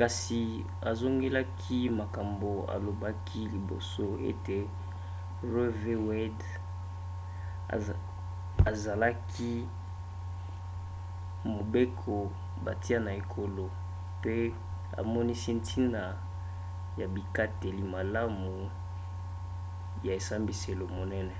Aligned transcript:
kasi 0.00 0.40
azongelaki 0.90 1.80
makambo 2.00 2.50
alobaki 2.74 3.40
liboso 3.54 4.06
ete 4.30 4.58
roe 5.50 5.70
v. 5.80 5.82
wade 6.08 6.44
ezalaki 8.72 9.52
mobeko 11.54 12.14
batia 12.64 12.98
na 13.06 13.10
ekolo 13.20 13.64
pe 14.22 14.34
amonisi 15.00 15.50
ntina 15.58 16.02
ya 17.00 17.06
bikateli 17.14 17.82
malamu 17.94 18.52
ya 20.06 20.12
esambiselo 20.20 20.84
monene 20.96 21.34